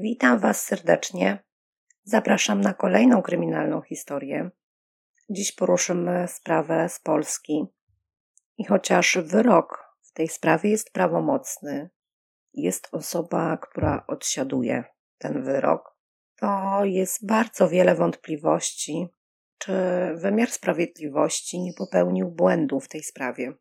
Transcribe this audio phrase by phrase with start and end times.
[0.00, 1.44] Witam Was serdecznie.
[2.04, 4.50] Zapraszam na kolejną kryminalną historię.
[5.30, 7.64] Dziś poruszymy sprawę z Polski.
[8.58, 11.90] I chociaż wyrok w tej sprawie jest prawomocny,
[12.54, 14.84] jest osoba, która odsiaduje
[15.18, 15.96] ten wyrok,
[16.36, 19.08] to jest bardzo wiele wątpliwości,
[19.58, 19.72] czy
[20.14, 23.52] wymiar sprawiedliwości nie popełnił błędu w tej sprawie.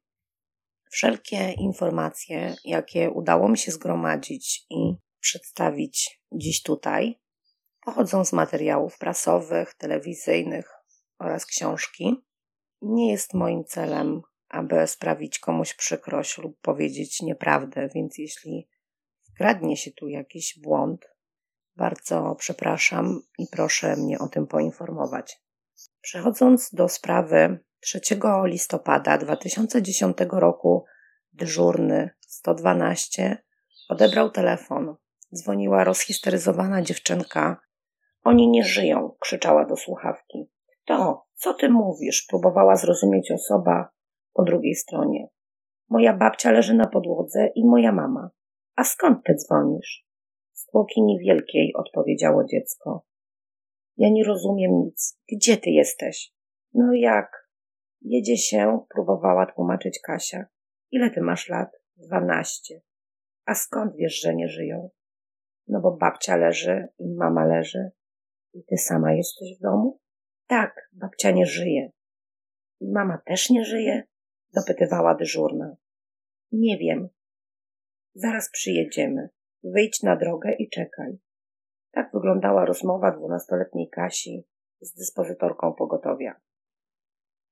[0.92, 7.20] Wszelkie informacje, jakie udało mi się zgromadzić i przedstawić dziś tutaj,
[7.82, 10.72] pochodzą z materiałów prasowych, telewizyjnych
[11.20, 12.26] oraz książki.
[12.82, 18.68] Nie jest moim celem, aby sprawić komuś przykrość lub powiedzieć nieprawdę, więc jeśli
[19.34, 21.14] wkradnie się tu jakiś błąd,
[21.76, 25.42] bardzo przepraszam i proszę mnie o tym poinformować.
[26.02, 28.02] Przechodząc do sprawy 3
[28.44, 30.86] listopada 2010 roku,
[31.34, 33.44] dyżurny 112
[33.90, 34.96] odebrał telefon.
[35.34, 37.58] Dzwoniła rozhisteryzowana dziewczynka.
[38.24, 40.50] Oni nie żyją, krzyczała do słuchawki.
[40.86, 42.26] To, co ty mówisz?
[42.30, 43.90] Próbowała zrozumieć osoba
[44.34, 45.28] po drugiej stronie.
[45.90, 48.30] Moja babcia leży na podłodze i moja mama.
[48.76, 50.06] A skąd ty dzwonisz?
[50.52, 53.06] Z Tłokini Wielkiej, odpowiedziało dziecko.
[53.98, 55.20] Ja nie rozumiem nic.
[55.32, 56.34] Gdzie ty jesteś?
[56.74, 57.50] No jak?
[58.02, 60.46] Jedzie się, próbowała tłumaczyć Kasia.
[60.92, 61.70] Ile ty masz lat?
[61.98, 62.82] Dwanaście.
[63.46, 64.90] A skąd wiesz, że nie żyją?
[65.68, 67.92] No bo babcia leży i mama leży.
[68.54, 70.00] I ty sama jesteś w domu?
[70.48, 71.92] Tak, babcia nie żyje.
[72.80, 74.04] I mama też nie żyje?
[74.54, 75.76] Dopytywała dyżurna.
[76.52, 77.10] Nie wiem.
[78.16, 79.30] Zaraz przyjedziemy.
[79.64, 81.18] Wyjdź na drogę i czekaj.
[81.92, 84.48] Tak wyglądała rozmowa dwunastoletniej Kasi
[84.82, 86.42] z dyspozytorką pogotowia.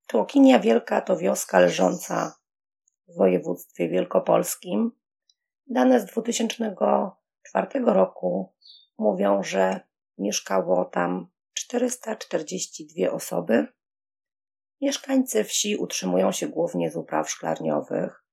[0.08, 2.36] Tłokinia Wielka to wioska leżąca
[3.08, 4.92] w województwie wielkopolskim.
[5.67, 6.06] Dane z
[7.50, 8.53] 2004 roku
[8.97, 9.80] mówią, że
[10.17, 13.67] mieszkało tam 442 osoby.
[14.81, 18.26] Mieszkańcy wsi utrzymują się głównie z upraw szklarniowych.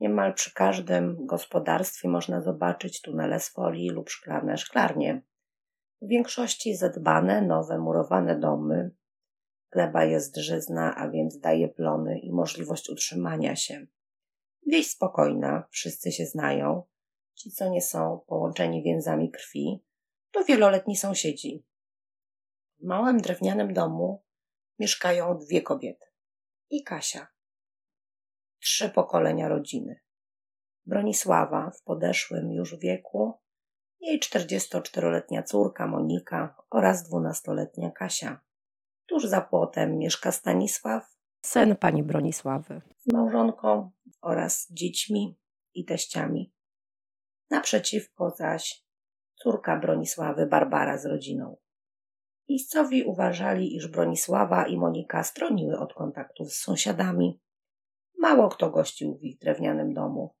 [0.00, 5.22] Niemal przy każdym gospodarstwie można zobaczyć tunele z folii lub szklane szklarnie.
[6.02, 8.90] W większości zadbane, nowe, murowane domy.
[9.72, 13.86] Gleba jest żyzna, a więc daje plony i możliwość utrzymania się.
[14.66, 16.82] Wieś spokojna, wszyscy się znają.
[17.34, 19.84] Ci, co nie są połączeni więzami krwi,
[20.30, 21.66] to wieloletni sąsiedzi.
[22.80, 24.22] W małym drewnianym domu
[24.78, 26.06] mieszkają dwie kobiety
[26.70, 27.32] i Kasia
[28.62, 30.00] trzy pokolenia rodziny.
[30.86, 33.32] Bronisława w podeszłym już wieku,
[34.00, 38.40] jej 44-letnia córka Monika oraz 12-letnia Kasia.
[39.06, 45.36] Tuż za płotem mieszka Stanisław, syn pani Bronisławy, z małżonką oraz dziećmi
[45.74, 46.52] i teściami.
[47.52, 48.84] Naprzeciwko zaś
[49.34, 51.56] córka Bronisławy Barbara z rodziną.
[52.48, 57.40] Miejscowi uważali, iż Bronisława i Monika stroniły od kontaktów z sąsiadami
[58.18, 60.34] Mało kto gościł w ich drewnianym domu.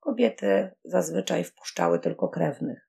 [0.00, 2.88] Kobiety zazwyczaj wpuszczały tylko krewnych.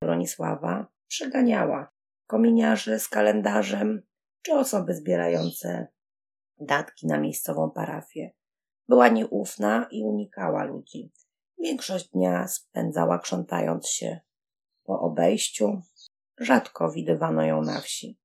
[0.00, 1.92] Bronisława przyganiała
[2.26, 4.02] kominiarzy z kalendarzem
[4.42, 5.86] czy osoby zbierające
[6.60, 8.30] datki na miejscową parafię.
[8.88, 11.12] Była nieufna i unikała ludzi.
[11.64, 14.20] Większość dnia spędzała krzątając się
[14.84, 15.82] po obejściu.
[16.38, 18.18] Rzadko widywano ją na wsi.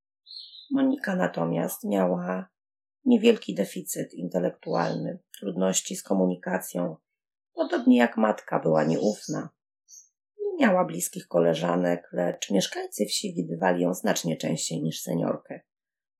[0.70, 2.48] Monika natomiast miała
[3.04, 6.96] niewielki deficyt intelektualny, trudności z komunikacją.
[7.54, 9.48] Podobnie jak matka była nieufna.
[10.38, 15.60] Nie miała bliskich koleżanek, lecz mieszkańcy wsi widywali ją znacznie częściej niż seniorkę.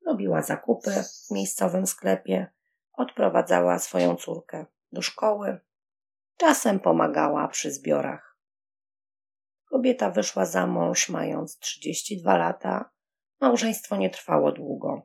[0.06, 2.46] Robiła zakupy w miejscowym sklepie,
[2.92, 5.60] odprowadzała swoją córkę do szkoły,
[6.40, 8.38] czasem pomagała przy zbiorach.
[9.64, 12.90] Kobieta wyszła za mąż mając 32 lata.
[13.40, 15.02] Małżeństwo nie trwało długo.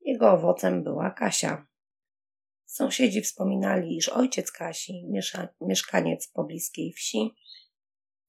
[0.00, 1.66] Jego owocem była Kasia.
[2.64, 5.08] Sąsiedzi wspominali, iż ojciec Kasi,
[5.60, 7.34] mieszkaniec pobliskiej wsi,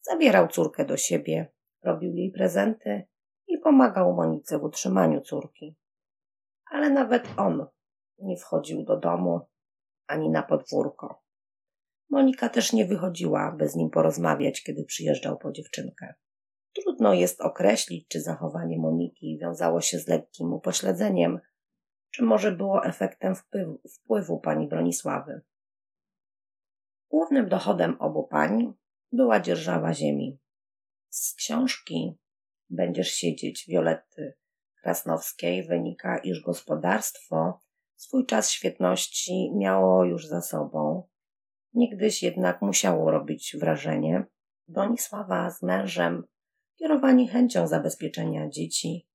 [0.01, 3.07] zabierał córkę do siebie, robił jej prezenty
[3.47, 5.75] i pomagał Monice w utrzymaniu córki.
[6.71, 7.65] Ale nawet on
[8.17, 9.39] nie wchodził do domu
[10.07, 11.22] ani na podwórko.
[12.13, 16.13] Monika też nie wychodziła, by z nim porozmawiać, kiedy przyjeżdżał po dziewczynkę.
[16.73, 21.39] Trudno jest określić, czy zachowanie Moniki wiązało się z lekkim upośledzeniem,
[22.11, 25.41] czy może było efektem wpływu, wpływu pani Bronisławy.
[27.09, 28.73] Głównym dochodem obu pań
[29.11, 30.39] była dzierżawa ziemi.
[31.09, 32.17] Z książki
[32.69, 34.33] Będziesz siedzieć Violetty
[34.81, 37.59] Krasnowskiej wynika, iż gospodarstwo
[37.95, 41.12] swój czas świetności miało już za sobą.
[41.73, 44.25] Niegdyś jednak musiało robić wrażenie.
[44.67, 46.23] Bronisława z mężem
[46.75, 49.07] Kierowani chęcią zabezpieczenia dzieci,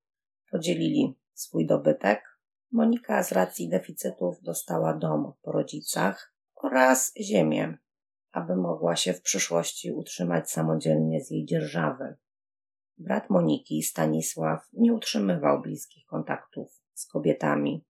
[0.51, 2.39] podzielili swój dobytek.
[2.71, 7.77] Monika z racji deficytów dostała dom po rodzicach oraz ziemię,
[8.31, 12.17] aby mogła się w przyszłości utrzymać samodzielnie z jej dzierżawy.
[12.97, 17.85] Brat Moniki, Stanisław, nie utrzymywał bliskich kontaktów z kobietami.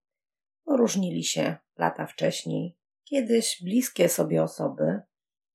[0.66, 2.79] Poróżnili się lata wcześniej.
[3.10, 5.02] Kiedyś bliskie sobie osoby,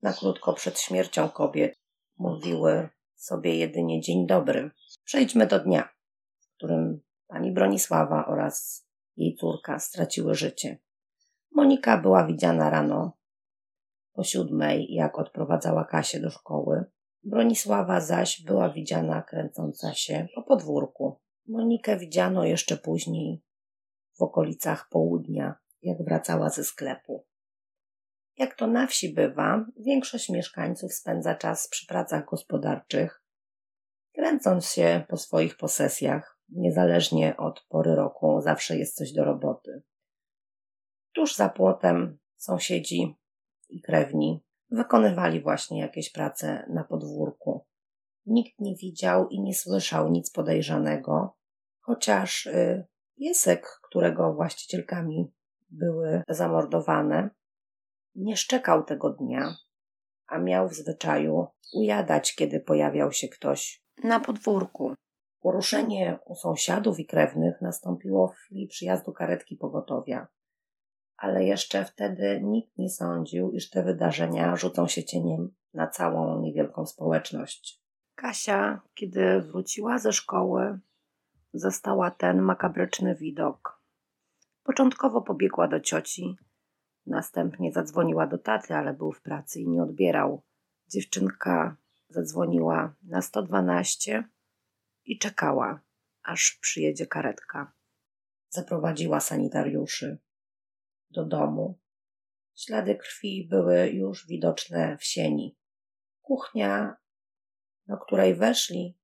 [0.03, 1.75] na krótko przed śmiercią kobiet,
[2.19, 4.71] mówiły sobie jedynie dzień dobry.
[5.05, 5.89] Przejdźmy do dnia,
[6.41, 8.87] w którym pani Bronisława oraz
[9.17, 10.79] jej córka straciły życie.
[11.53, 13.13] Monika była widziana rano
[14.13, 16.85] po siódmej, jak odprowadzała Kasię do szkoły.
[17.25, 21.21] Bronisława zaś była widziana kręcąca się po podwórku.
[21.47, 23.43] Monikę widziano jeszcze później
[24.19, 27.27] w okolicach południa, jak wracała ze sklepu.
[28.37, 33.23] Jak to na wsi bywa, większość mieszkańców spędza czas przy pracach gospodarczych,
[34.15, 39.83] kręcąc się po swoich posesjach, niezależnie od pory roku, zawsze jest coś do roboty.
[41.13, 43.17] Tuż za płotem sąsiedzi
[43.69, 47.67] i krewni wykonywali właśnie jakieś prace na podwórku.
[48.27, 51.37] Nikt nie widział i nie słyszał nic podejrzanego,
[51.81, 52.87] chociaż y,
[53.19, 55.33] piesek, którego właścicielkami
[55.71, 57.31] były zamordowane,
[58.15, 59.57] nie szczekał tego dnia,
[60.27, 64.95] a miał w zwyczaju ujadać, kiedy pojawiał się ktoś na podwórku.
[65.41, 70.27] Poruszenie u sąsiadów i krewnych nastąpiło w chwili przyjazdu karetki pogotowia
[71.17, 76.87] ale jeszcze wtedy nikt nie sądził, iż te wydarzenia rzucą się cieniem na całą niewielką
[76.87, 77.83] społeczność.
[78.15, 80.79] Kasia, kiedy wróciła ze szkoły,
[81.53, 83.83] zastała ten makabryczny widok.
[84.63, 86.37] Początkowo pobiegła do cioci,
[87.07, 90.43] następnie zadzwoniła do taty, ale był w pracy i nie odbierał.
[90.89, 91.77] Dziewczynka
[92.09, 94.25] zadzwoniła na 112
[95.05, 95.81] i czekała,
[96.23, 97.73] aż przyjedzie karetka.
[98.49, 100.19] Zaprowadziła sanitariuszy
[101.11, 101.79] do domu.
[102.55, 105.57] Ślady krwi były już widoczne w sieni.
[106.23, 106.97] Kuchnia,
[107.87, 108.99] do której weszli,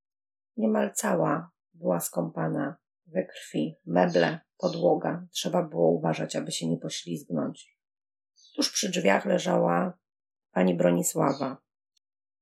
[0.56, 2.76] niemal cała była skąpana
[3.06, 3.76] we krwi.
[3.86, 5.26] Meble, podłoga.
[5.30, 7.79] Trzeba było uważać, aby się nie poślizgnąć.
[8.56, 9.98] Tuż przy drzwiach leżała
[10.52, 11.56] pani Bronisława.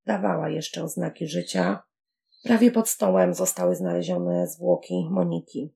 [0.06, 1.82] Dawała jeszcze oznaki życia.
[2.44, 5.74] Prawie pod stołem zostały znalezione zwłoki Moniki.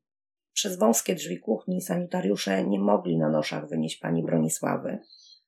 [0.52, 4.98] Przez wąskie drzwi kuchni sanitariusze nie mogli na noszach wynieść pani Bronisławy.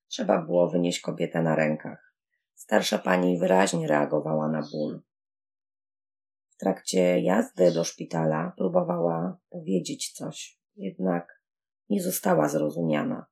[0.08, 2.14] Trzeba było wynieść kobietę na rękach.
[2.54, 5.02] Starsza pani wyraźnie reagowała na ból.
[6.48, 11.42] W trakcie jazdy do szpitala próbowała powiedzieć coś, jednak
[11.90, 13.26] nie została zrozumiana.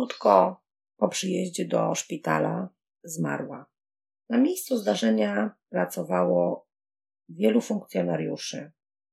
[0.00, 0.62] Krótko
[0.96, 2.68] po przyjeździe do szpitala
[3.04, 3.66] zmarła.
[4.28, 6.66] Na miejscu zdarzenia pracowało
[7.28, 8.72] wielu funkcjonariuszy.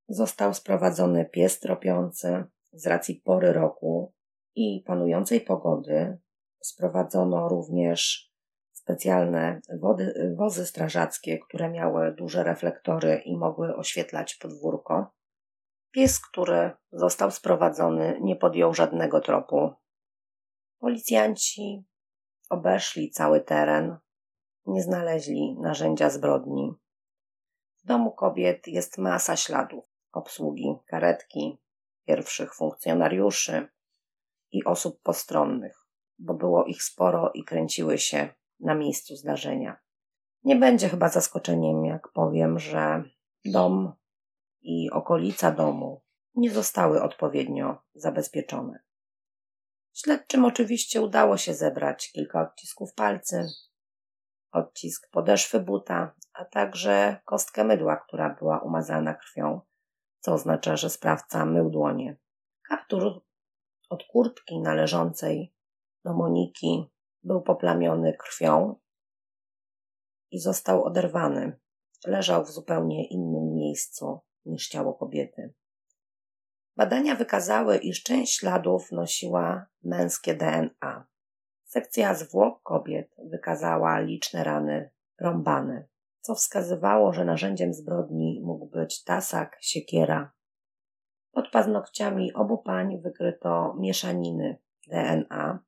[0.10, 2.44] Został sprowadzony pies tropiący.
[2.72, 4.14] Z racji pory roku
[4.56, 6.18] i panującej pogody
[6.64, 8.32] sprowadzono również
[8.72, 15.14] specjalne wody, wozy strażackie, które miały duże reflektory i mogły oświetlać podwórko.
[15.92, 19.74] Pies, który został sprowadzony, nie podjął żadnego tropu.
[20.80, 21.86] Policjanci
[22.50, 23.98] obeszli cały teren,
[24.66, 26.74] nie znaleźli narzędzia zbrodni.
[27.84, 31.58] W domu kobiet jest masa śladów obsługi karetki,
[32.06, 33.68] pierwszych funkcjonariuszy
[34.52, 35.88] i osób postronnych,
[36.20, 38.30] bo było ich sporo i kręciły się
[38.60, 39.80] na miejscu zdarzenia.
[40.44, 43.04] Nie będzie chyba zaskoczeniem, jak powiem, że
[43.46, 43.94] dom
[44.62, 46.02] i okolica domu
[46.36, 48.87] nie zostały odpowiednio zabezpieczone.
[50.04, 53.48] Śledczym oczywiście udało się zebrać kilka odcisków palcy,
[54.52, 59.62] odcisk podeszwy buta, a także kostkę mydła, która była umazana krwią
[60.20, 62.18] co oznacza, że sprawca mył dłonie.
[62.70, 63.22] Kaptur
[63.90, 65.54] od kurtki należącej
[66.06, 66.92] do Moniki
[67.24, 68.76] był poplamiony krwią
[70.32, 71.60] i został oderwany.
[72.06, 75.54] Leżał w zupełnie innym miejscu niż ciało kobiety.
[76.78, 81.08] Badania wykazały, iż część śladów nosiła męskie DNA.
[81.64, 85.88] Sekcja zwłok kobiet wykazała liczne rany rąbane
[86.28, 90.32] co wskazywało, że narzędziem zbrodni mógł być tasak, siekiera.
[91.32, 94.58] Pod paznokciami obu pań wykryto mieszaniny
[94.88, 95.60] DNA,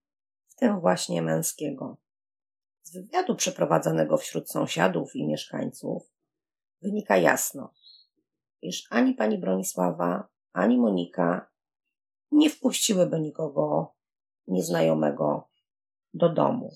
[0.48, 1.98] w tym właśnie męskiego.
[2.82, 6.14] Z wywiadu przeprowadzonego wśród sąsiadów i mieszkańców
[6.82, 7.74] wynika jasno,
[8.62, 11.52] iż ani pani Bronisława, ani Monika
[12.32, 13.96] nie wpuściłyby nikogo
[14.48, 15.50] nieznajomego
[16.14, 16.76] do domu.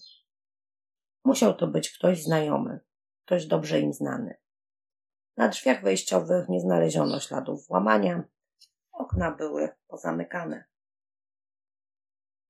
[1.25, 2.79] Musiał to być ktoś znajomy
[3.25, 4.37] ktoś dobrze im znany.
[5.37, 8.23] Na drzwiach wejściowych nie znaleziono śladów włamania.
[8.91, 10.65] Okna były pozamykane.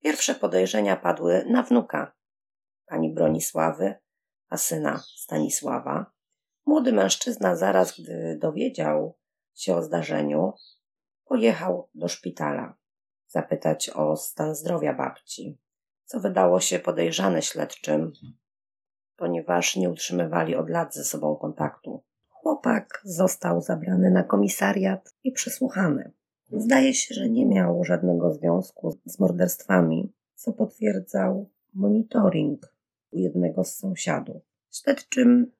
[0.04, 2.16] Pierwsze podejrzenia padły na wnuka
[2.86, 3.96] pani Bronisławy,
[4.50, 6.12] a syna Stanisława.
[6.66, 9.18] Młody mężczyzna, zaraz gdy dowiedział
[9.54, 10.54] się o zdarzeniu,
[11.34, 12.76] pojechał do szpitala
[13.28, 15.58] zapytać o stan zdrowia babci,
[16.06, 18.12] co wydało się podejrzane śledczym,
[19.16, 22.04] ponieważ nie utrzymywali od lat ze sobą kontaktu.
[22.30, 26.12] Chłopak został zabrany na komisariat i przesłuchany.
[26.52, 32.76] Zdaje się, że nie miał żadnego związku z morderstwami, co potwierdzał monitoring
[33.12, 34.42] u jednego z sąsiadów.
[34.72, 35.52] Śledczym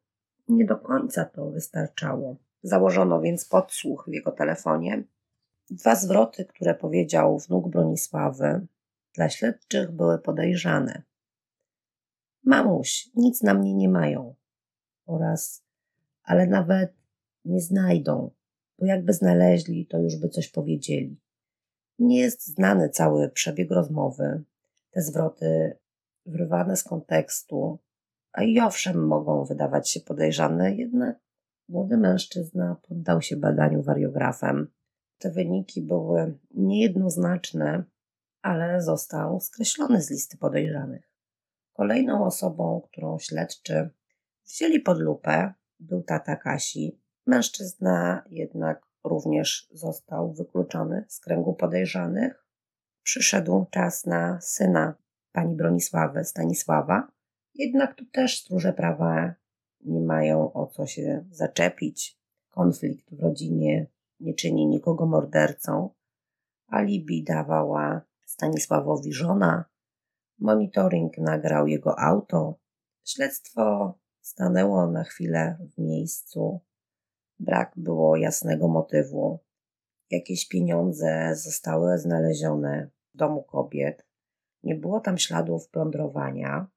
[0.48, 2.36] nie do końca to wystarczało.
[2.64, 5.04] Założono więc podsłuch w jego telefonie.
[5.70, 8.68] Dwa zwroty, które powiedział wnuk Bronisławy,
[9.14, 11.04] dla śledczych były podejrzane.
[12.44, 14.36] Mamuś, nic na mnie nie mają.
[15.06, 15.64] Oraz,
[16.24, 16.94] ale nawet
[17.46, 18.32] nie znajdą,
[18.80, 21.20] bo jakby znaleźli, to już by coś powiedzieli.
[22.00, 24.44] Nie jest znany cały przebieg rozmowy.
[24.92, 25.78] Te zwroty
[26.26, 27.80] wyrwane z kontekstu,
[28.32, 31.20] a i owszem mogą wydawać się podejrzane, jednak
[31.70, 34.68] młody mężczyzna poddał się badaniu wariografem.
[35.18, 37.84] Te wyniki były niejednoznaczne,
[38.42, 41.10] ale został skreślony z listy podejrzanych.
[41.74, 43.90] Kolejną osobą, którą śledczy
[44.46, 47.00] wzięli pod lupę, był tata Kasi.
[47.26, 52.46] Mężczyzna jednak również został wykluczony z kręgu podejrzanych.
[53.04, 54.96] Przyszedł czas na syna
[55.32, 57.12] pani Bronisławy Stanisława.
[57.54, 59.34] Jednak tu też stróże prawa
[59.82, 62.20] nie mają o co się zaczepić.
[62.50, 63.88] Konflikt w rodzinie
[64.24, 65.90] nie czyni nikogo mordercą.
[66.68, 69.66] Alibi dawała Stanisławowi żona.
[70.40, 72.60] Monitoring nagrał jego auto.
[73.06, 76.60] Śledztwo stanęło na chwilę w miejscu.
[77.40, 79.40] Brak było jasnego motywu.
[80.10, 84.06] Jakieś pieniądze zostały znalezione w domu kobiet.
[84.64, 86.68] Nie było tam śladów plądrowania.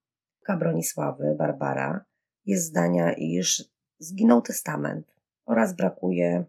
[0.58, 2.04] Bronisławy, Barbara,
[2.44, 5.14] jest zdania, iż zginął testament
[5.46, 6.44] oraz brakuje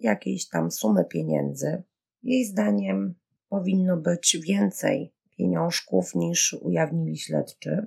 [0.00, 1.82] jakiejś tam sumy pieniędzy.
[2.22, 3.14] Jej zdaniem
[3.48, 7.86] powinno być więcej pieniążków niż ujawnili śledczy.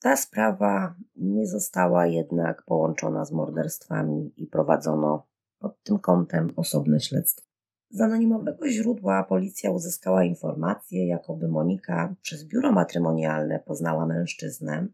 [0.00, 5.26] Ta sprawa nie została jednak połączona z morderstwami i prowadzono
[5.58, 7.52] pod tym kątem osobne śledztwo.
[7.90, 14.86] Z anonimowego źródła policja uzyskała informację, jakoby Monika przez biuro matrymonialne poznała mężczyznę,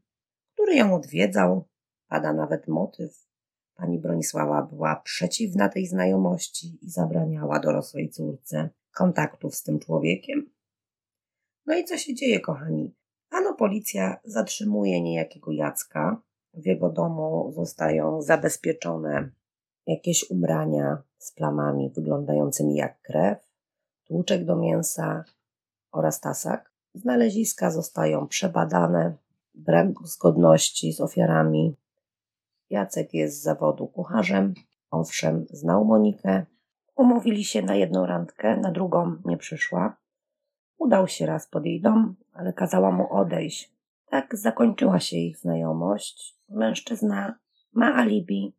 [0.53, 1.65] który ją odwiedzał.
[2.09, 3.28] Pada nawet motyw.
[3.79, 10.51] Pani Bronisława była przeciwna tej znajomości i zabraniała dorosłej córce kontaktów z tym człowiekiem.
[11.67, 12.95] No i co się dzieje, kochani?
[13.31, 16.23] Ano policja zatrzymuje niejakiego Jacka.
[16.55, 19.31] W jego domu zostają zabezpieczone
[19.87, 23.39] jakieś ubrania z plamami wyglądającymi jak krew,
[24.05, 25.25] tłuczek do mięsa
[25.93, 26.73] oraz tasak.
[26.95, 29.17] Znaleziska zostają przebadane,
[29.55, 31.77] brak zgodności z ofiarami.
[32.71, 34.55] Jacek jest z zawodu kucharzem,
[34.91, 36.47] owszem, znał Monikę.
[36.97, 39.97] Umówili się na jedną randkę, na drugą nie przyszła.
[40.79, 43.73] Udał się raz pod jej dom, ale kazała mu odejść.
[44.11, 46.37] Tak zakończyła się ich znajomość.
[46.49, 47.39] Mężczyzna
[47.73, 48.55] ma alibi,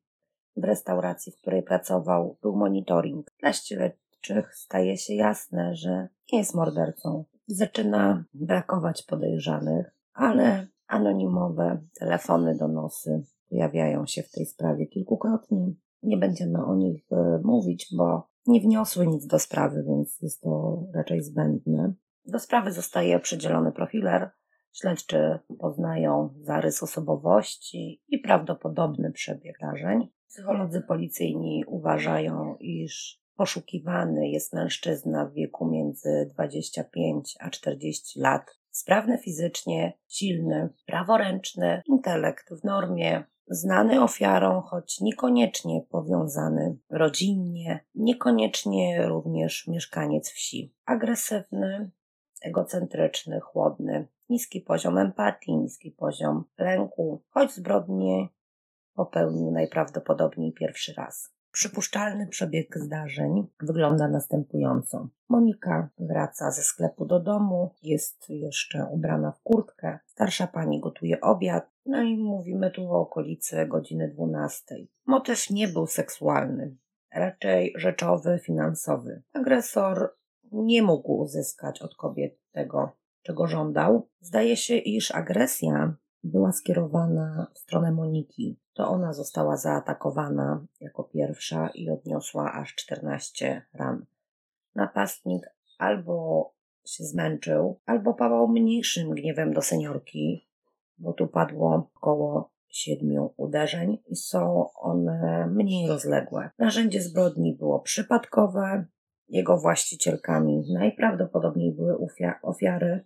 [0.57, 3.31] w restauracji, w której pracował, był monitoring.
[3.39, 7.25] Dla śledczych staje się jasne, że nie jest mordercą.
[7.47, 15.73] Zaczyna brakować podejrzanych, ale anonimowe telefony, donosy pojawiają się w tej sprawie kilkukrotnie.
[16.03, 20.83] Nie będziemy o nich e, mówić, bo nie wniosły nic do sprawy, więc jest to
[20.93, 21.93] raczej zbędne.
[22.25, 24.31] Do sprawy zostaje przydzielony profiler.
[24.73, 30.07] Śledczy poznają zarys osobowości i prawdopodobny przebieg zdarzeń.
[30.27, 39.17] Psycholodzy policyjni uważają, iż poszukiwany jest mężczyzna w wieku między 25 a 40 lat, sprawny
[39.17, 50.29] fizycznie, silny, praworęczny, intelekt w normie, znany ofiarom, choć niekoniecznie powiązany rodzinnie, niekoniecznie również mieszkaniec
[50.29, 50.73] wsi.
[50.85, 51.91] Agresywny,
[52.41, 58.27] egocentryczny, chłodny, niski poziom empatii, niski poziom lęku, choć zbrodnie
[58.93, 61.38] popełnił najprawdopodobniej pierwszy raz.
[61.51, 65.07] Przypuszczalny przebieg zdarzeń wygląda następująco.
[65.29, 69.99] Monika wraca ze sklepu do domu, jest jeszcze ubrana w kurtkę.
[70.05, 74.75] Starsza pani gotuje obiad, no i mówimy tu o okolicy godziny 12.
[75.05, 76.75] Motyw nie był seksualny,
[77.13, 79.21] raczej rzeczowy, finansowy.
[79.33, 80.15] Agresor
[80.51, 82.91] nie mógł uzyskać od kobiet tego,
[83.21, 84.07] czego żądał.
[84.19, 91.69] Zdaje się, iż agresja była skierowana w stronę Moniki to ona została zaatakowana jako pierwsza
[91.73, 94.05] i odniosła aż 14 ran.
[94.75, 95.43] Napastnik
[95.77, 96.49] albo
[96.85, 100.47] się zmęczył, albo pawał mniejszym gniewem do seniorki,
[100.97, 106.49] bo tu padło około siedmiu uderzeń i są one mniej rozległe.
[106.57, 108.85] Narzędzie zbrodni było przypadkowe,
[109.29, 111.97] jego właścicielkami najprawdopodobniej były
[112.41, 113.05] ofiary.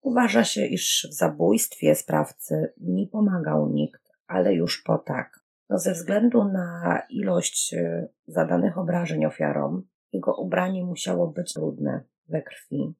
[0.00, 5.40] Uważa się, iż w zabójstwie sprawcy nie pomagał nikt, ale już po tak.
[5.68, 12.42] No ze względu na ilość e, zadanych obrażeń ofiarom, jego ubranie musiało być brudne we
[12.42, 12.94] krwi.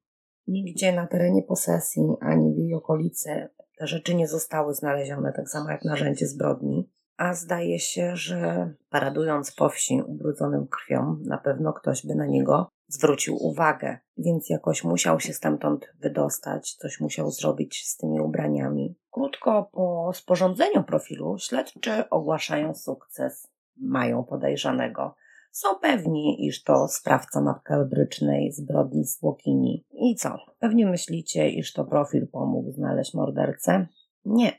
[0.47, 5.69] Nigdzie na terenie posesji ani w jej okolicy te rzeczy nie zostały znalezione, tak samo
[5.69, 6.89] jak narzędzie zbrodni.
[7.17, 12.69] A zdaje się, że paradując po wsi ubrudzonym krwią, na pewno ktoś by na niego
[12.87, 18.95] zwrócił uwagę, więc jakoś musiał się stamtąd wydostać, coś musiał zrobić z tymi ubraniami.
[19.11, 23.47] Krótko po sporządzeniu profilu śledczy ogłaszają sukces.
[23.77, 25.15] Mają podejrzanego.
[25.51, 29.85] Są pewni, iż to sprawca makabrycznej zbrodni z Łokini.
[29.91, 30.37] I co?
[30.59, 33.87] Pewnie myślicie, iż to profil pomógł znaleźć mordercę?
[34.25, 34.51] Nie.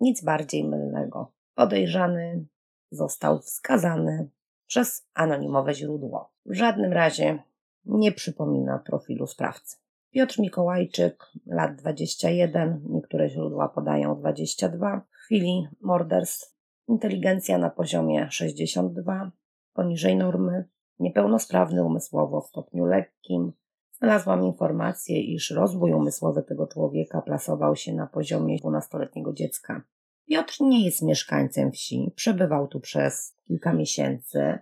[0.00, 1.32] Nic bardziej mylnego.
[1.54, 2.46] Podejrzany
[2.90, 4.30] został wskazany
[4.66, 6.32] przez anonimowe źródło.
[6.46, 7.42] W żadnym razie
[7.84, 9.76] nie przypomina profilu sprawcy.
[10.10, 15.00] Piotr Mikołajczyk, lat 21, niektóre źródła podają 22.
[15.10, 16.56] W chwili morderstw
[16.88, 19.32] inteligencja na poziomie 62,
[19.72, 20.64] poniżej normy,
[20.98, 23.52] niepełnosprawny umysłowo w stopniu lekkim.
[23.98, 29.82] Znalazłam informację, iż rozwój umysłowy tego człowieka plasował się na poziomie 12-letniego dziecka.
[30.28, 34.58] Piotr nie jest mieszkańcem wsi, przebywał tu przez kilka miesięcy,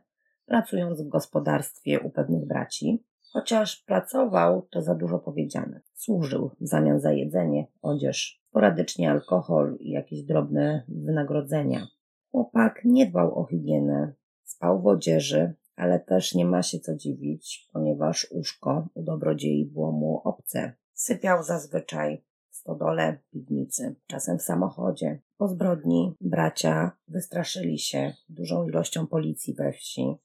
[0.46, 3.04] pracując w gospodarstwie u pewnych braci.
[3.32, 5.80] Chociaż pracował, to za dużo powiedziane.
[5.94, 11.86] Służył w zamian za jedzenie, odzież, sporadycznie alkohol i jakieś drobne wynagrodzenia.
[12.30, 14.12] Chłopak nie dbał o higienę,
[14.44, 19.92] spał w odzieży, ale też nie ma się co dziwić, ponieważ łóżko u dobrodziei było
[19.92, 20.72] mu obce.
[20.92, 25.20] Sypiał zazwyczaj w stodole, piwnicy, czasem w samochodzie.
[25.36, 30.16] Po zbrodni bracia wystraszyli się dużą ilością policji we wsi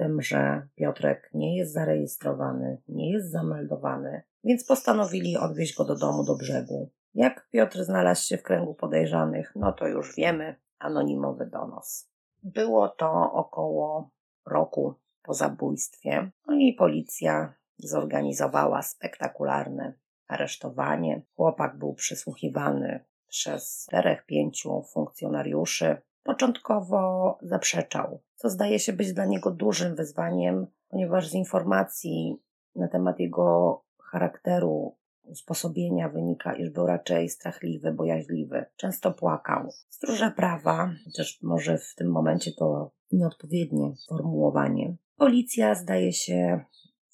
[0.00, 6.24] tym, że Piotrek nie jest zarejestrowany, nie jest zameldowany, więc postanowili odwieźć go do domu
[6.24, 6.90] do brzegu.
[7.14, 12.10] Jak Piotr znalazł się w kręgu podejrzanych, no to już wiemy, anonimowy donos.
[12.42, 14.10] Było to około
[14.46, 19.94] roku po zabójstwie, no i policja zorganizowała spektakularne
[20.28, 21.22] aresztowanie.
[21.36, 25.96] Chłopak był przysłuchiwany przez czterech, pięciu funkcjonariuszy.
[26.22, 32.42] Początkowo zaprzeczał, co zdaje się być dla niego dużym wyzwaniem, ponieważ z informacji
[32.76, 33.80] na temat jego
[34.10, 38.64] charakteru, usposobienia wynika, iż był raczej strachliwy, bojaźliwy.
[38.76, 39.68] Często płakał.
[39.88, 44.96] Stróże prawa, chociaż może w tym momencie to nieodpowiednie formułowanie.
[45.16, 46.64] Policja, zdaje się,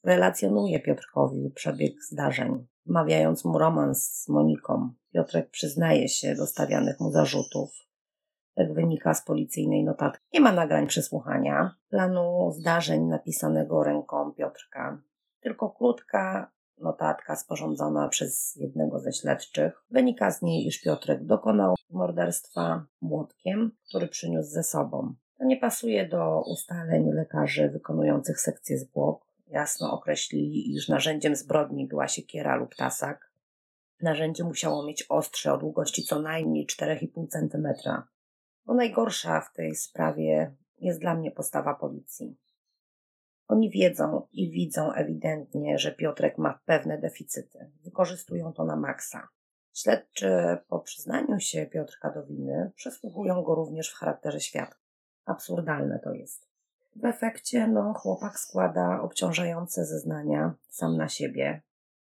[0.04, 4.90] relacjonuje Piotrkowi przebieg zdarzeń, wmawiając mu romans z Moniką.
[5.12, 7.85] Piotrek przyznaje się do stawianych mu zarzutów,
[8.56, 10.24] jak wynika z policyjnej notatki.
[10.32, 14.98] Nie ma nagrań przesłuchania, planu zdarzeń napisanego ręką Piotrka.
[15.40, 19.84] Tylko krótka notatka sporządzona przez jednego ze śledczych.
[19.90, 25.14] Wynika z niej, iż Piotrek dokonał morderstwa młotkiem, który przyniósł ze sobą.
[25.38, 29.26] To nie pasuje do ustaleń lekarzy wykonujących sekcję zwłok.
[29.46, 33.30] Jasno określili, iż narzędziem zbrodni była siekiera lub tasak.
[34.02, 37.92] Narzędzie musiało mieć ostrze o długości co najmniej 4,5 cm.
[38.66, 42.36] Bo najgorsza w tej sprawie jest dla mnie postawa policji.
[43.48, 47.70] Oni wiedzą i widzą ewidentnie, że Piotrek ma pewne deficyty.
[47.84, 49.28] Wykorzystują to na maksa.
[49.74, 54.80] Śledczy po przyznaniu się Piotrka do winy przesłuchują go również w charakterze świadka.
[55.24, 56.48] Absurdalne to jest.
[56.96, 61.62] W efekcie no, chłopak składa obciążające zeznania sam na siebie.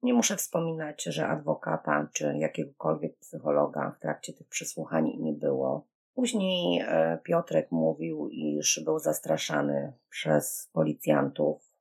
[0.04, 5.88] Nie muszę wspominać, że adwokata czy jakiegokolwiek psychologa w trakcie tych przesłuchań nie było.
[6.14, 11.72] Później e, Piotrek mówił, iż był zastraszany przez policjantów,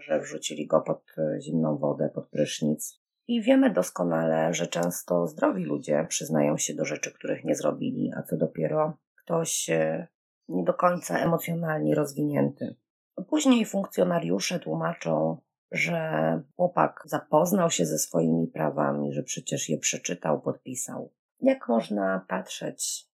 [0.00, 3.00] że wrzucili go pod e, zimną wodę, pod prysznic.
[3.28, 8.22] I wiemy doskonale, że często zdrowi ludzie przyznają się do rzeczy, których nie zrobili, a
[8.22, 10.06] co dopiero ktoś e,
[10.48, 12.76] nie do końca emocjonalnie rozwinięty.
[13.28, 15.36] Później funkcjonariusze tłumaczą,
[15.72, 21.12] że chłopak zapoznał się ze swoimi prawami, że przecież je przeczytał, podpisał.
[21.40, 23.07] Jak można patrzeć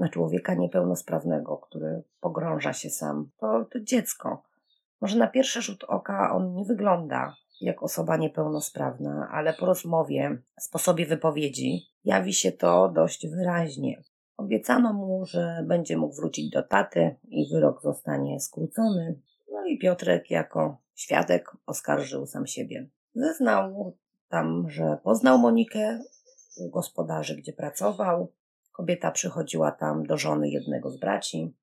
[0.00, 3.30] na człowieka niepełnosprawnego, który pogrąża się sam.
[3.38, 4.42] To, to dziecko.
[5.00, 11.06] Może na pierwszy rzut oka on nie wygląda jak osoba niepełnosprawna, ale po rozmowie, sposobie
[11.06, 14.02] wypowiedzi jawi się to dość wyraźnie.
[14.36, 19.20] Obiecano mu, że będzie mógł wrócić do taty i wyrok zostanie skrócony.
[19.52, 22.88] No i Piotrek jako świadek oskarżył sam siebie.
[23.14, 23.96] Zeznał
[24.28, 26.00] tam, że poznał Monikę
[26.56, 28.32] u gospodarzy, gdzie pracował.
[28.80, 31.54] Kobieta przychodziła tam do żony jednego z braci.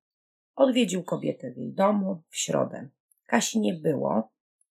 [0.56, 2.88] Odwiedził kobietę w jej domu w środę.
[3.26, 4.28] Kasi nie było,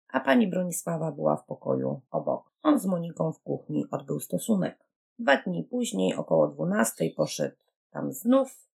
[0.08, 2.52] a pani Bronisława była w pokoju obok.
[2.62, 4.78] On z Moniką w kuchni odbył stosunek.
[5.18, 7.56] Dwa dni później, około dwunastej, poszedł
[7.90, 8.68] tam znów.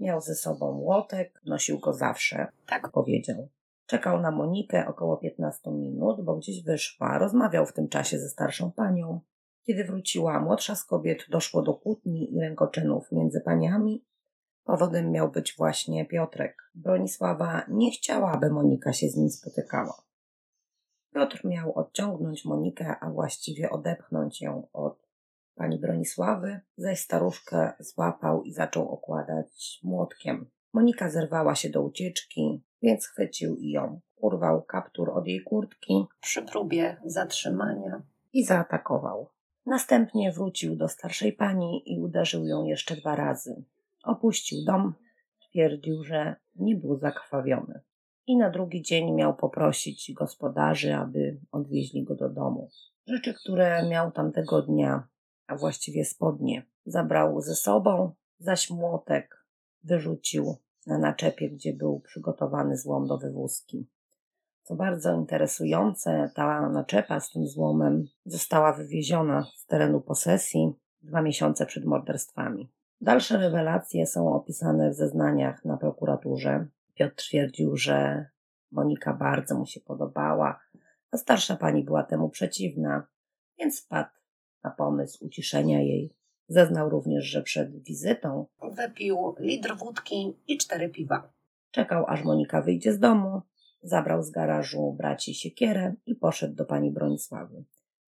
[0.00, 3.48] Miał ze sobą łotek, nosił go zawsze, tak powiedział.
[3.86, 7.18] Czekał na Monikę około 15 minut, bo gdzieś wyszła.
[7.18, 9.20] Rozmawiał w tym czasie ze starszą panią.
[9.68, 14.04] Kiedy wróciła młodsza z kobiet, doszło do kłótni i rękoczynów między paniami.
[14.64, 16.70] Powodem miał być właśnie Piotrek.
[16.74, 20.02] Bronisława nie chciała, aby Monika się z nim spotykała.
[21.14, 25.08] Piotr miał odciągnąć Monikę, a właściwie odepchnąć ją od
[25.54, 30.50] pani Bronisławy, zaś staruszkę złapał i zaczął okładać młotkiem.
[30.72, 34.00] Monika zerwała się do ucieczki, więc chwycił i ją.
[34.16, 38.02] Urwał kaptur od jej kurtki przy próbie zatrzymania
[38.32, 39.37] i zaatakował.
[39.68, 43.64] Następnie wrócił do starszej pani i uderzył ją jeszcze dwa razy.
[44.04, 44.94] Opuścił dom,
[45.40, 47.80] twierdził, że nie był zakrwawiony.
[48.26, 52.70] I na drugi dzień miał poprosić gospodarzy, aby odwieźli go do domu.
[53.06, 55.08] Rzeczy, które miał tamtego dnia,
[55.46, 59.44] a właściwie spodnie, zabrał ze sobą, zaś młotek
[59.84, 63.86] wyrzucił na naczepie, gdzie był przygotowany złom do wywózki.
[64.68, 71.66] Co bardzo interesujące, ta naczepa z tym złomem została wywieziona z terenu posesji dwa miesiące
[71.66, 72.72] przed morderstwami.
[73.00, 76.66] Dalsze rewelacje są opisane w zeznaniach na prokuraturze.
[76.94, 78.26] Piotr twierdził, że
[78.72, 80.60] Monika bardzo mu się podobała,
[81.10, 83.06] a starsza pani była temu przeciwna,
[83.58, 84.10] więc wpadł
[84.64, 86.14] na pomysł uciszenia jej.
[86.48, 91.32] Zeznał również, że przed wizytą wypił litr wódki i cztery piwa.
[91.70, 93.42] Czekał, aż Monika wyjdzie z domu,
[93.82, 97.64] zabrał z garażu braci siekierę i poszedł do pani Bronisławy.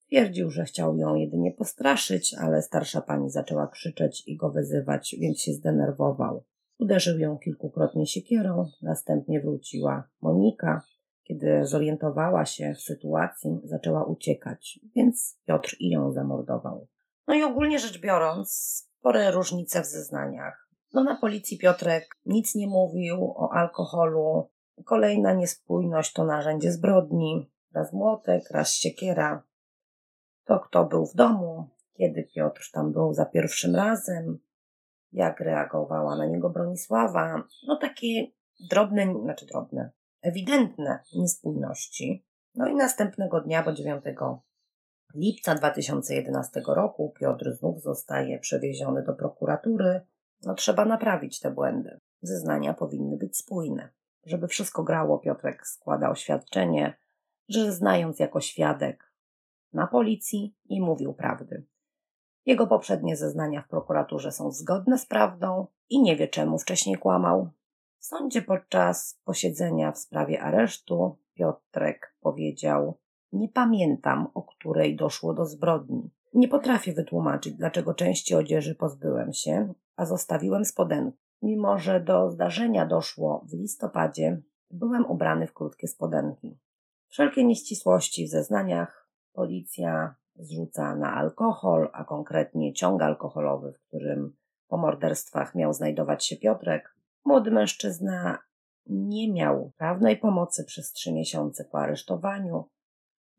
[0.06, 5.40] Twierdził, że chciał ją jedynie postraszyć, ale starsza pani zaczęła krzyczeć i go wyzywać, więc
[5.40, 6.44] się zdenerwował.
[6.78, 10.82] Uderzył ją kilkukrotnie siekierą, następnie wróciła Monika.
[11.24, 16.86] Kiedy zorientowała się w sytuacji, zaczęła uciekać, więc Piotr i ją zamordował.
[17.26, 18.52] No i ogólnie rzecz biorąc,
[18.98, 20.68] spore różnice w zeznaniach.
[20.94, 24.50] No na policji Piotrek nic nie mówił o alkoholu.
[24.84, 27.50] Kolejna niespójność to narzędzie zbrodni.
[27.74, 29.42] Raz młotek, raz siekiera.
[30.44, 34.38] To kto był w domu, kiedy Piotr tam był za pierwszym razem,
[35.12, 37.42] jak reagowała na niego Bronisława.
[37.66, 38.26] No takie
[38.70, 39.90] drobne, znaczy drobne,
[40.22, 42.24] ewidentne niespójności.
[42.54, 44.04] No i następnego dnia, bo 9
[45.14, 50.00] lipca 2011 roku Piotr znów zostaje przewieziony do prokuratury.
[50.42, 52.00] No trzeba naprawić te błędy.
[52.22, 53.88] Zeznania powinny być spójne.
[54.24, 56.96] Żeby wszystko grało, Piotrek składa oświadczenie,
[57.48, 59.12] że znając jako świadek
[59.72, 61.66] na policji nie mówił prawdy.
[62.46, 67.50] Jego poprzednie zeznania w prokuraturze są zgodne z prawdą i nie wie czemu wcześniej kłamał.
[67.98, 72.98] W sądzie podczas posiedzenia w sprawie aresztu Piotrek powiedział:
[73.32, 76.10] Nie pamiętam, o której doszło do zbrodni.
[76.34, 81.29] Nie potrafię wytłumaczyć, dlaczego części odzieży pozbyłem się, a zostawiłem spodenki.
[81.42, 86.58] Mimo, że do zdarzenia doszło w listopadzie, byłem ubrany w krótkie spodenki.
[87.08, 94.36] Wszelkie nieścisłości w zeznaniach policja zrzuca na alkohol, a konkretnie ciąg alkoholowy, w którym
[94.68, 96.96] po morderstwach miał znajdować się Piotrek.
[97.24, 98.38] Młody mężczyzna
[98.86, 102.64] nie miał prawnej pomocy przez trzy miesiące po aresztowaniu.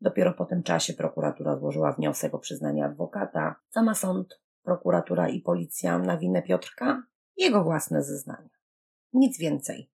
[0.00, 3.56] Dopiero po tym czasie prokuratura złożyła wniosek o przyznanie adwokata.
[3.68, 7.02] Sama sąd, prokuratura i policja na winę Piotrka
[7.36, 8.50] jego własne zeznania.
[9.12, 9.90] Nic więcej.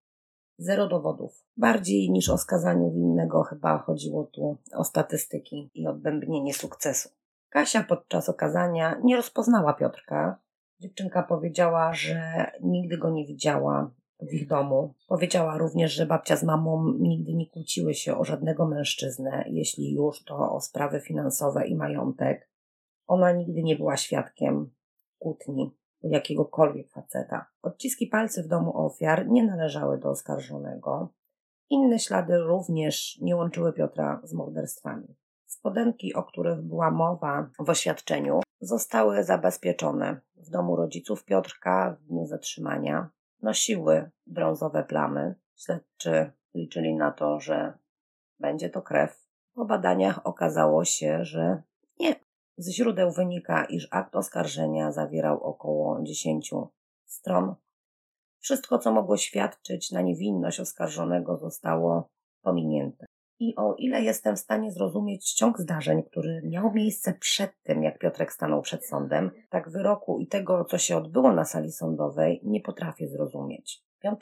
[0.58, 1.44] Zero dowodów.
[1.56, 7.08] Bardziej niż o skazaniu winnego chyba chodziło tu o statystyki i odbębnienie sukcesu.
[7.48, 10.38] Kasia podczas okazania nie rozpoznała Piotrka.
[10.80, 14.94] Dziewczynka powiedziała, że nigdy go nie widziała w ich domu.
[15.08, 20.24] Powiedziała również, że babcia z mamą nigdy nie kłóciły się o żadnego mężczyznę, jeśli już
[20.24, 22.48] to o sprawy finansowe i majątek.
[23.06, 24.70] Ona nigdy nie była świadkiem
[25.18, 27.46] kłótni jakiegokolwiek faceta.
[27.62, 31.12] Odciski palcy w domu ofiar nie należały do oskarżonego.
[31.70, 35.16] Inne ślady również nie łączyły Piotra z morderstwami.
[35.46, 42.26] Spodenki, o których była mowa w oświadczeniu, zostały zabezpieczone w domu rodziców Piotrka w dniu
[42.26, 43.10] zatrzymania.
[43.42, 45.34] Nosiły brązowe plamy.
[45.56, 47.78] Śledczy liczyli na to, że
[48.40, 49.28] będzie to krew.
[49.54, 51.62] Po badaniach okazało się, że.
[52.58, 56.50] Z źródeł wynika, iż akt oskarżenia zawierał około 10
[57.06, 57.54] stron.
[58.38, 62.08] Wszystko, co mogło świadczyć na niewinność oskarżonego, zostało
[62.42, 63.06] pominięte.
[63.40, 67.98] I o ile jestem w stanie zrozumieć ciąg zdarzeń, który miał miejsce przed tym, jak
[67.98, 72.60] Piotrek stanął przed sądem, tak wyroku i tego, co się odbyło na sali sądowej, nie
[72.60, 73.82] potrafię zrozumieć.
[74.02, 74.20] 5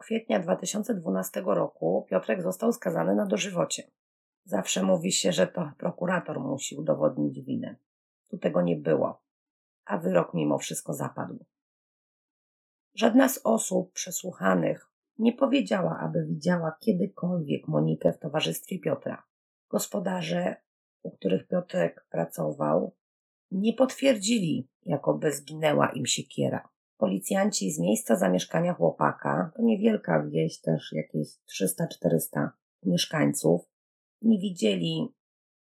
[0.00, 3.82] kwietnia 2012 roku Piotrek został skazany na dożywocie.
[4.48, 7.76] Zawsze mówi się, że to prokurator musi udowodnić winę.
[8.28, 9.22] Tu tego nie było,
[9.84, 11.44] a wyrok mimo wszystko zapadł.
[12.94, 19.26] Żadna z osób przesłuchanych nie powiedziała, aby widziała kiedykolwiek Monikę w towarzystwie Piotra.
[19.70, 20.56] Gospodarze,
[21.02, 22.96] u których Piotrek pracował,
[23.50, 26.68] nie potwierdzili, jakoby zginęła im siekiera.
[26.96, 32.48] Policjanci z miejsca zamieszkania chłopaka, to niewielka wieś, też jakieś 300-400
[32.82, 33.77] mieszkańców,
[34.22, 35.14] nie widzieli,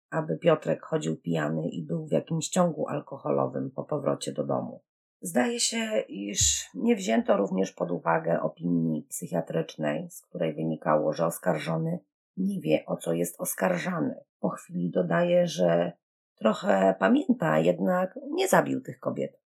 [0.09, 4.81] aby Piotrek chodził pijany i był w jakimś ciągu alkoholowym po powrocie do domu.
[5.21, 11.99] Zdaje się, iż nie wzięto również pod uwagę opinii psychiatrycznej, z której wynikało, że oskarżony
[12.37, 14.15] nie wie, o co jest oskarżany.
[14.39, 15.91] Po chwili dodaje, że
[16.35, 19.41] trochę pamięta, jednak nie zabił tych kobiet.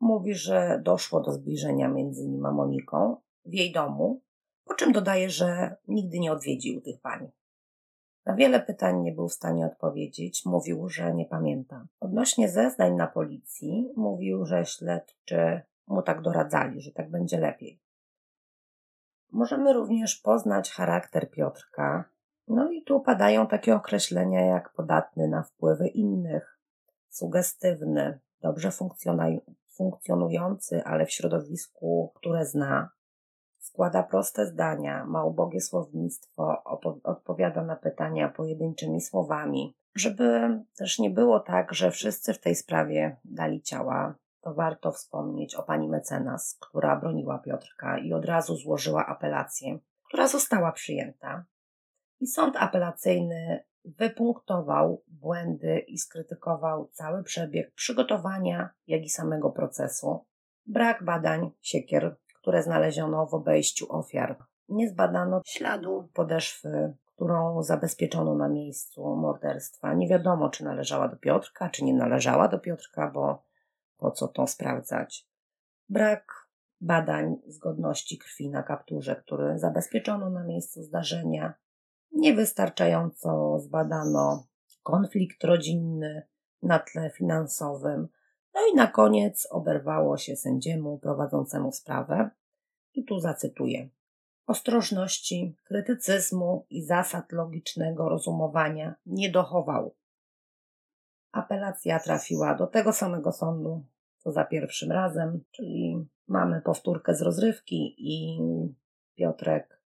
[0.00, 4.22] Mówi, że doszło do zbliżenia między nim a Moniką w jej domu,
[4.64, 7.30] po czym dodaje, że nigdy nie odwiedził tych pań.
[8.26, 11.86] Na wiele pytań nie był w stanie odpowiedzieć, mówił, że nie pamięta.
[12.00, 17.80] Odnośnie zeznań na policji, mówił, że śledczy mu tak doradzali, że tak będzie lepiej.
[19.32, 22.04] Możemy również poznać charakter Piotrka.
[22.48, 26.58] No i tu padają takie określenia jak podatny na wpływy innych,
[27.08, 28.70] sugestywny, dobrze
[29.76, 32.90] funkcjonujący, ale w środowisku, które zna,
[33.74, 36.62] składa proste zdania, ma ubogie słownictwo,
[37.04, 39.76] odpowiada na pytania pojedynczymi słowami.
[39.94, 45.54] Żeby też nie było tak, że wszyscy w tej sprawie dali ciała, to warto wspomnieć
[45.54, 51.44] o pani mecenas, która broniła Piotrka i od razu złożyła apelację, która została przyjęta.
[52.20, 60.24] I sąd apelacyjny wypunktował błędy i skrytykował cały przebieg przygotowania, jak i samego procesu.
[60.66, 64.36] Brak badań siekier które znaleziono w obejściu ofiar.
[64.68, 69.94] Nie zbadano śladu podeszwy, którą zabezpieczono na miejscu morderstwa.
[69.94, 73.42] Nie wiadomo, czy należała do Piotrka, czy nie należała do Piotrka, bo
[73.96, 75.28] po co to sprawdzać.
[75.88, 76.48] Brak
[76.80, 81.54] badań zgodności krwi na kapturze, który zabezpieczono na miejscu zdarzenia.
[82.12, 84.46] Niewystarczająco zbadano
[84.82, 86.22] konflikt rodzinny
[86.62, 88.08] na tle finansowym.
[88.54, 92.30] No i na koniec oberwało się sędziemu prowadzącemu sprawę.
[92.94, 93.88] I tu zacytuję.
[94.46, 99.94] Ostrożności, krytycyzmu i zasad logicznego rozumowania nie dochował.
[101.32, 103.84] Apelacja trafiła do tego samego sądu,
[104.18, 108.40] co za pierwszym razem, czyli mamy powtórkę z rozrywki i
[109.14, 109.80] Piotrek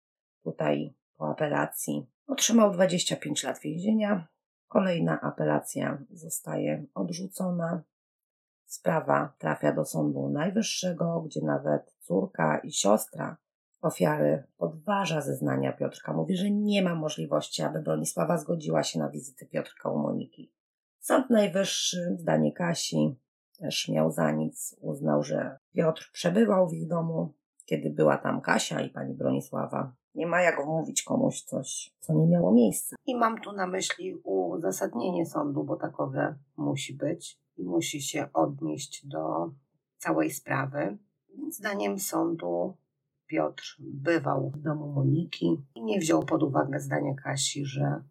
[0.42, 4.27] tutaj po apelacji otrzymał 25 lat więzienia.
[4.68, 7.83] Kolejna apelacja zostaje odrzucona.
[8.75, 13.37] Sprawa trafia do Sądu Najwyższego, gdzie nawet córka i siostra
[13.81, 16.13] ofiary podważa zeznania Piotrka.
[16.13, 20.53] Mówi, że nie ma możliwości, aby Bronisława zgodziła się na wizytę Piotrka u Moniki.
[21.01, 23.17] Sąd Najwyższy, zdanie Kasi,
[23.59, 24.77] też miał za nic.
[24.81, 27.35] Uznał, że Piotr przebywał w ich domu,
[27.65, 29.93] kiedy była tam Kasia i pani Bronisława.
[30.15, 32.97] Nie ma jak wmówić komuś coś, co nie miało miejsca.
[33.07, 39.07] I mam tu na myśli uzasadnienie sądu, bo takowe musi być i musi się odnieść
[39.07, 39.51] do
[39.99, 40.99] całej sprawy.
[41.51, 42.77] Zdaniem sądu
[43.27, 48.03] Piotr bywał w domu Moniki i nie wziął pod uwagę zdania Kasi, że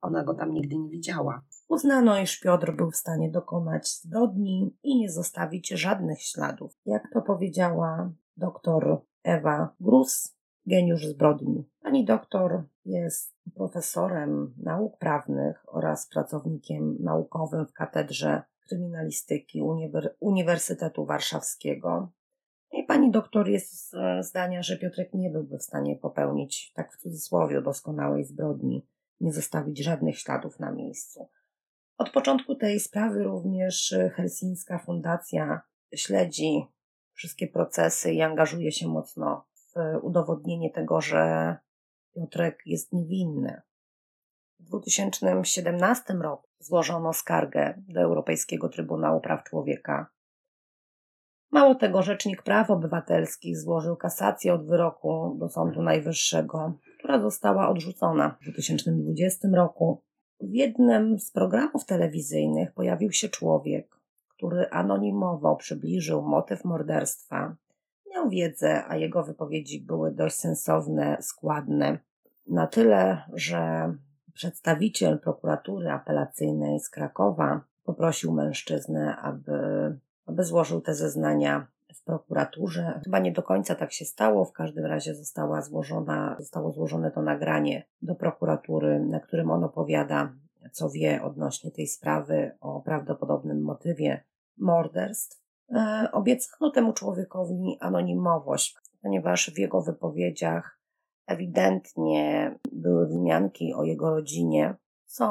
[0.00, 1.42] ona go tam nigdy nie widziała.
[1.68, 6.72] Uznano, iż Piotr był w stanie dokonać zbrodni i nie zostawić żadnych śladów.
[6.86, 10.34] Jak to powiedziała doktor Ewa Grus,
[10.66, 11.64] geniusz zbrodni.
[11.82, 22.12] Pani doktor jest profesorem nauk prawnych oraz pracownikiem naukowym w katedrze kryminalistyki Uniwer Uniwersytetu Warszawskiego.
[22.72, 27.62] I pani doktor jest zdania, że Piotrek nie byłby w stanie popełnić, tak w cudzysłowie,
[27.62, 28.86] doskonałej zbrodni,
[29.20, 31.28] nie zostawić żadnych śladów na miejscu.
[31.98, 35.60] Od początku tej sprawy również Helsińska Fundacja
[35.94, 36.66] śledzi
[37.12, 41.56] wszystkie procesy i angażuje się mocno w udowodnienie tego, że
[42.14, 43.62] Piotrek jest niewinny.
[44.60, 50.06] W 2017 roku złożono skargę do Europejskiego Trybunału Praw Człowieka.
[51.50, 58.36] Mało tego, Rzecznik Praw Obywatelskich złożył kasację od wyroku do Sądu Najwyższego, która została odrzucona
[58.40, 60.02] w 2020 roku.
[60.40, 63.96] W jednym z programów telewizyjnych pojawił się człowiek,
[64.28, 67.56] który anonimowo przybliżył motyw morderstwa,
[68.10, 71.98] miał wiedzę, a jego wypowiedzi były dość sensowne, składne,
[72.46, 73.92] na tyle, że
[74.34, 79.58] przedstawiciel prokuratury apelacyjnej z Krakowa poprosił mężczyznę, aby,
[80.26, 83.00] aby złożył te zeznania w prokuraturze.
[83.04, 87.22] Chyba nie do końca tak się stało, w każdym razie została złożona, zostało złożone to
[87.22, 90.32] nagranie do prokuratury, na którym on opowiada,
[90.72, 94.24] co wie odnośnie tej sprawy o prawdopodobnym motywie
[94.58, 95.40] morderstw.
[95.74, 100.77] E, obiecano temu człowiekowi anonimowość, ponieważ w jego wypowiedziach
[101.28, 104.74] ewidentnie były wzmianki o jego rodzinie,
[105.06, 105.28] co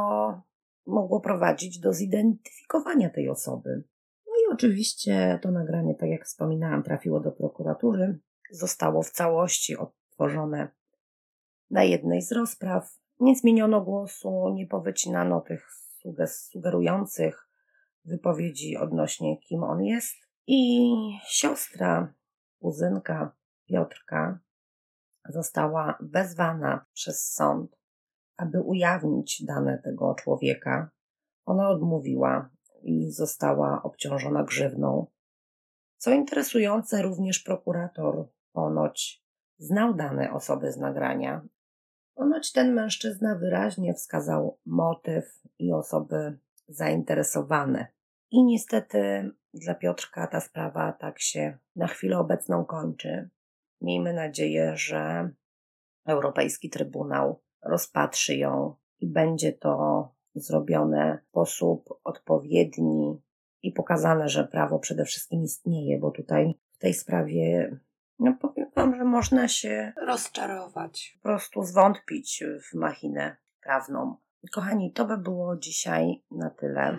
[0.86, 3.84] mogło prowadzić do zidentyfikowania tej osoby.
[4.28, 8.20] No i oczywiście to nagranie, tak jak wspominałam, trafiło do prokuratury,
[8.52, 10.68] zostało w całości odtworzone
[11.70, 13.00] na jednej z rozpraw.
[13.20, 15.68] Nie zmieniono głosu, nie powycinano tych
[16.28, 17.50] sugerujących
[18.06, 20.16] wypowiedzi odnośnie kim on jest.
[20.48, 20.92] I
[21.28, 22.14] siostra,
[22.60, 24.40] kuzynka Piotrka
[25.30, 27.78] została wezwana przez sąd,
[28.38, 30.90] aby ujawnić dane tego człowieka.
[31.46, 32.50] Ona odmówiła
[32.84, 35.08] i została obciążona grzywną.
[35.98, 39.24] Co interesujące, również prokurator ponoć
[39.58, 41.42] znał dane osoby z nagrania.
[42.16, 47.88] Ponoć ten mężczyzna wyraźnie wskazał motyw i osoby zainteresowane.
[48.32, 53.30] I niestety dla Piotrka ta sprawa tak się na chwilę obecną kończy.
[53.82, 55.30] Miejmy nadzieję, że
[56.06, 63.22] Europejski Trybunał rozpatrzy ją i będzie to zrobione w sposób odpowiedni
[63.62, 67.78] i pokazane, że prawo przede wszystkim istnieje, bo tutaj w tej sprawie,
[68.20, 74.16] no powiem Wam, że można się rozczarować, po prostu zwątpić w machinę prawną.
[74.54, 76.98] Kochani, to by było dzisiaj na tyle.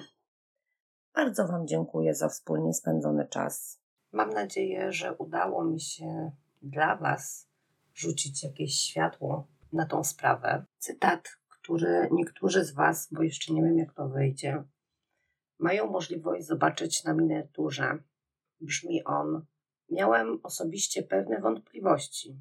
[1.14, 3.80] Bardzo Wam dziękuję za wspólnie spędzony czas.
[4.12, 6.30] Mam nadzieję, że udało mi się
[6.62, 7.48] dla Was
[7.94, 10.64] rzucić jakieś światło na tą sprawę.
[10.78, 14.64] Cytat, który niektórzy z Was, bo jeszcze nie wiem jak to wyjdzie,
[15.58, 17.98] mają możliwość zobaczyć na miniaturze.
[18.60, 19.46] Brzmi on:
[19.90, 22.40] Miałem osobiście pewne wątpliwości,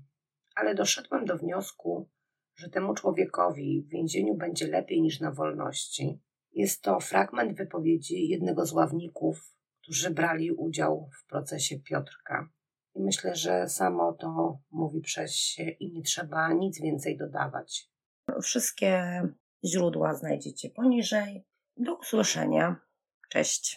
[0.55, 2.09] ale doszedłem do wniosku,
[2.55, 6.19] że temu człowiekowi w więzieniu będzie lepiej niż na wolności.
[6.51, 12.49] Jest to fragment wypowiedzi jednego z ławników, którzy brali udział w procesie Piotrka.
[12.97, 17.89] I myślę, że samo to mówi przez się i nie trzeba nic więcej dodawać.
[18.41, 19.21] Wszystkie
[19.65, 21.45] źródła znajdziecie poniżej.
[21.77, 22.75] Do usłyszenia.
[23.29, 23.75] Cześć.